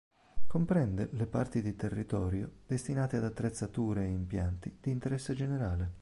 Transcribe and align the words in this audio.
Comprende 0.47 1.09
le 1.11 1.27
parti 1.27 1.61
di 1.61 1.75
territorio 1.75 2.51
destinate 2.65 3.17
ad 3.17 3.23
attrezzature 3.25 4.03
e 4.03 4.07
impianti 4.07 4.75
di 4.81 4.89
interesse 4.89 5.35
generale. 5.35 5.89